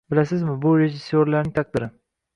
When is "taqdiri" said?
1.61-1.89